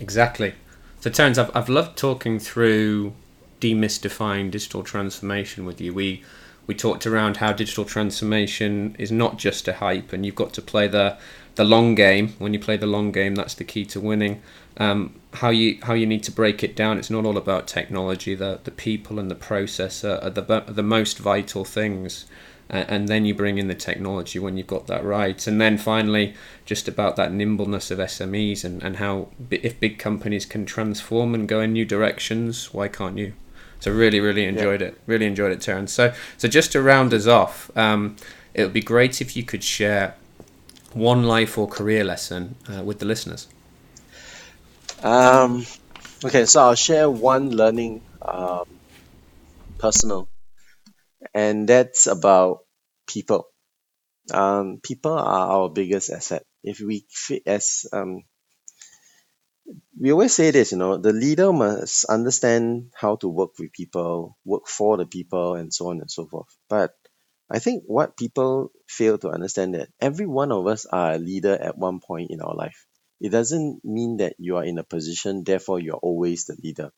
[0.00, 0.54] Exactly.
[1.00, 3.14] So, Terence, I've, I've loved talking through
[3.60, 5.94] demystifying digital transformation with you.
[5.94, 6.22] We
[6.66, 10.62] we talked around how digital transformation is not just a hype, and you've got to
[10.62, 11.16] play the
[11.56, 12.34] the long game.
[12.38, 14.40] When you play the long game, that's the key to winning.
[14.78, 16.98] Um, how you how you need to break it down.
[16.98, 18.34] It's not all about technology.
[18.34, 22.26] The the people and the process are, are the the most vital things.
[22.68, 25.46] Uh, and then you bring in the technology when you've got that right.
[25.46, 26.34] And then finally,
[26.64, 31.46] just about that nimbleness of SMEs and, and how if big companies can transform and
[31.46, 33.34] go in new directions, why can't you?
[33.78, 34.88] So really, really enjoyed yeah.
[34.88, 35.00] it.
[35.06, 35.92] Really enjoyed it, Terence.
[35.92, 38.16] So so just to round us off, um,
[38.52, 40.16] it would be great if you could share
[40.92, 43.48] one life or career lesson uh, with the listeners?
[45.02, 45.66] Um,
[46.24, 48.64] okay, so I'll share one learning um,
[49.78, 50.28] personal,
[51.34, 52.60] and that's about
[53.06, 53.46] people.
[54.32, 56.44] Um, people are our biggest asset.
[56.64, 57.06] If we
[57.46, 58.24] as um,
[59.98, 64.36] we always say this, you know, the leader must understand how to work with people,
[64.44, 66.48] work for the people, and so on and so forth.
[66.68, 66.92] But
[67.50, 71.54] I think what people fail to understand that every one of us are a leader
[71.54, 72.86] at one point in our life.
[73.20, 76.90] It doesn't mean that you are in a position, therefore you're always the leader.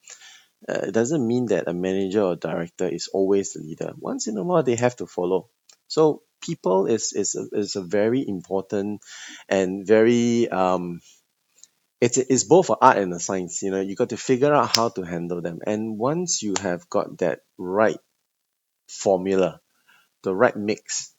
[0.69, 3.93] Uh, it doesn't mean that a manager or director is always the leader.
[3.99, 5.49] Once in a while, they have to follow.
[5.87, 9.03] So people is is a, is a very important
[9.49, 11.01] and very um,
[12.01, 13.63] it's it's both an art and a science.
[13.63, 15.61] You know, you got to figure out how to handle them.
[15.67, 17.99] And once you have got that right
[18.89, 19.61] formula,
[20.23, 21.15] the right mix,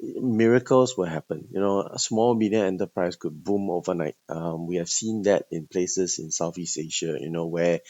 [0.00, 1.48] miracles will happen.
[1.52, 4.16] You know, a small medium enterprise could boom overnight.
[4.28, 7.80] Um, we have seen that in places in Southeast Asia, you know, where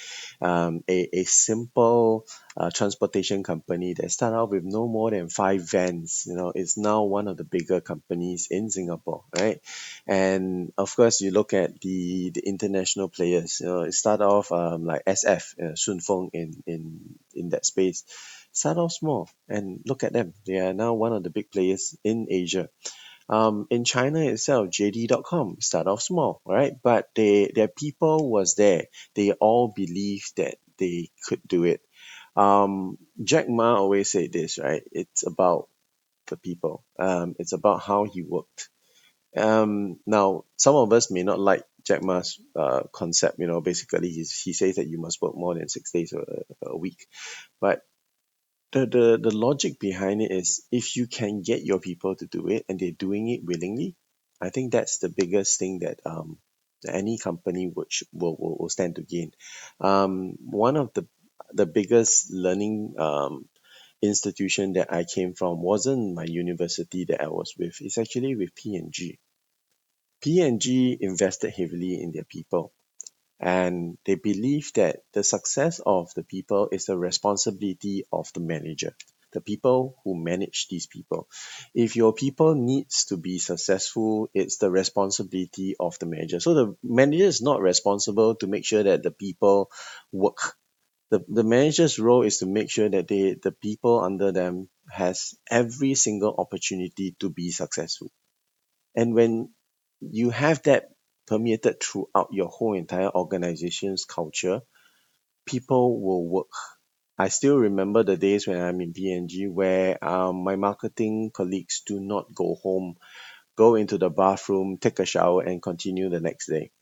[0.41, 5.69] um, a, a simple uh, transportation company that started out with no more than five
[5.69, 9.61] vans, you know, is now one of the bigger companies in Singapore, right?
[10.07, 13.61] And of course, you look at the the international players.
[13.61, 16.01] You know, it started off um, like SF, uh, Sun
[16.33, 17.01] in in
[17.35, 18.05] in that space
[18.55, 20.33] start off small and look at them.
[20.47, 22.71] They are now one of the big players in Asia.
[23.29, 26.73] Um, in China itself, JD.com start off small, right?
[26.83, 28.85] But they their people was there.
[29.15, 31.81] They all believed that they could do it.
[32.37, 34.83] Um, Jack Ma always said this, right?
[34.93, 35.69] It's about
[36.27, 36.85] the people.
[36.99, 38.69] Um, it's about how he worked.
[39.37, 43.39] Um, now, some of us may not like Jack Ma's uh, concept.
[43.39, 46.25] You know, basically, he's, he says that you must work more than six days a,
[46.67, 47.07] a week.
[47.61, 47.83] But
[48.75, 52.49] the, the, the logic behind it is if you can get your people to do
[52.49, 53.95] it and they're doing it willingly,
[54.41, 56.39] I think that's the biggest thing that um,
[56.87, 59.31] any company would, will, will, will stand to gain.
[59.81, 61.07] Um, one of the
[61.53, 63.45] the biggest learning um,
[64.03, 67.77] institution that I came from wasn't my university that I was with.
[67.81, 69.21] It's actually with P&G.
[70.21, 72.73] P&G invested heavily in their people
[73.45, 78.95] and they believe that the success of the people is the responsibility of the manager
[79.35, 81.29] the people who manage these people.
[81.75, 86.41] If your people needs to be successful it's the responsibility of the manager.
[86.41, 89.71] So the manager is not responsible to make sure that the people
[90.13, 90.57] work.
[91.11, 95.35] The, the manager's role is to make sure that they the people under them has
[95.51, 98.11] every single opportunity to be successful.
[98.97, 99.51] And when
[100.01, 100.91] you have that
[101.27, 104.63] permeated throughout your whole entire organization's culture,
[105.47, 106.53] people will work.
[107.19, 112.01] I still remember the days when I'm in P&G where um, my marketing colleagues do
[112.01, 112.97] not go home,
[113.57, 116.73] go into the bathroom, take a shower, and continue the next day.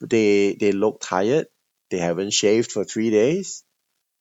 [0.00, 1.46] They they look tired.
[1.90, 3.64] They haven't shaved for three days.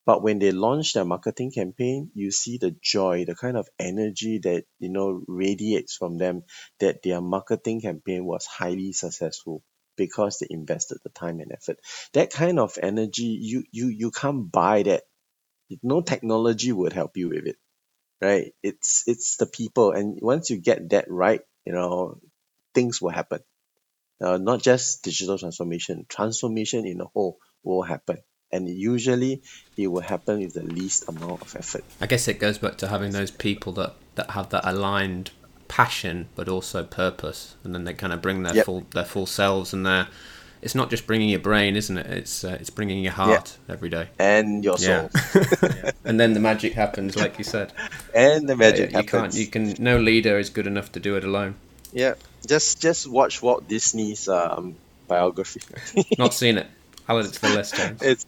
[0.06, 4.40] But when they launch their marketing campaign, you see the joy, the kind of energy
[4.40, 6.44] that you know radiates from them
[6.80, 9.64] that their marketing campaign was highly successful
[9.98, 11.80] because they invested the time and effort.
[12.14, 15.04] That kind of energy, you you you can't buy that.
[15.84, 17.58] No technology would help you with it,
[18.22, 18.54] right?
[18.64, 22.20] It's it's the people, and once you get that right, you know,
[22.74, 23.42] things will happen.
[24.22, 28.20] Uh, not just digital transformation, transformation in a whole will happen
[28.52, 29.42] and usually
[29.78, 31.84] it will happen with the least amount of effort.
[32.00, 35.32] I guess it goes back to having those people that, that have that aligned
[35.72, 38.66] passion but also purpose, and then they kind of bring their yep.
[38.66, 40.08] full their full selves and their.
[40.62, 42.06] It's not just bringing your brain, isn't it?
[42.06, 43.78] It's uh, it's bringing your heart yep.
[43.78, 45.10] every day and your soul.
[45.34, 45.92] Yeah.
[46.06, 47.74] and then the magic happens, like you said.
[48.14, 49.12] And the magic you happens.
[49.12, 49.76] Can't, you can.
[49.80, 51.56] No leader is good enough to do it alone.
[51.94, 54.76] Yeah, just just watch Walt Disney's um,
[55.08, 55.62] biography.
[56.18, 56.68] not seen it.
[57.12, 58.26] I'll add it to the list, it's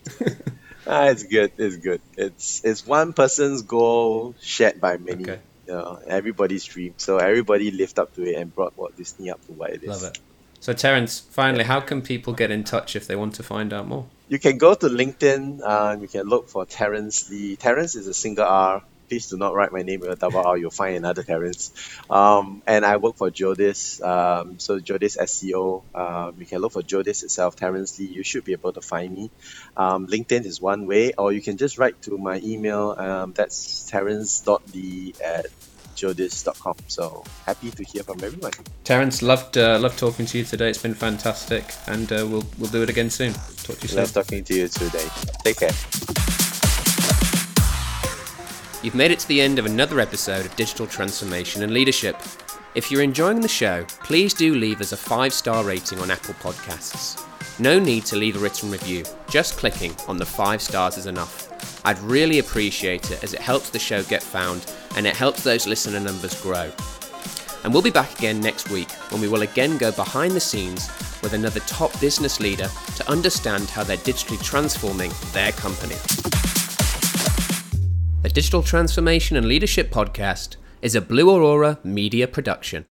[0.87, 1.53] ah, it's good.
[1.57, 2.01] It's good.
[2.17, 5.23] It's it's one person's goal shared by many.
[5.23, 5.39] Okay.
[5.67, 6.93] You know, everybody's dream.
[6.97, 9.89] So everybody lived up to it and brought Walt Disney up to what it is.
[9.89, 10.19] Love it.
[10.59, 13.87] So Terence, finally, how can people get in touch if they want to find out
[13.87, 14.07] more?
[14.27, 15.61] You can go to LinkedIn.
[15.63, 17.55] Uh, you can look for Terence Lee.
[17.55, 20.57] Terence is a single R please do not write my name with a double R.
[20.57, 21.71] You'll find another Terence.
[22.09, 24.01] Um, and I work for Geodis.
[24.01, 25.83] Um, so Geodis SCO.
[25.93, 28.07] Uh, you can look for Geodis itself, Terence Lee.
[28.07, 29.29] You should be able to find me.
[29.77, 32.95] Um, LinkedIn is one way, or you can just write to my email.
[32.97, 35.45] Um, that's terence.lee at
[35.95, 36.75] geodis.com.
[36.87, 38.53] So happy to hear from everyone.
[38.83, 40.69] Terence, loved uh, loved talking to you today.
[40.71, 43.33] It's been fantastic, and uh, we'll we'll do it again soon.
[43.33, 43.99] Talk to you soon.
[43.99, 45.07] Love talking to you today.
[45.43, 46.42] Take care.
[48.83, 52.17] You've made it to the end of another episode of Digital Transformation and Leadership.
[52.75, 56.33] If you're enjoying the show, please do leave us a five star rating on Apple
[56.33, 57.25] Podcasts.
[57.61, 61.49] No need to leave a written review, just clicking on the five stars is enough.
[61.85, 65.65] I'd really appreciate it as it helps the show get found and it helps those
[65.65, 66.69] listener numbers grow.
[67.63, 70.89] And we'll be back again next week when we will again go behind the scenes
[71.21, 72.67] with another top business leader
[72.97, 75.95] to understand how they're digitally transforming their company.
[78.23, 82.85] The Digital Transformation and Leadership Podcast is a Blue Aurora media production.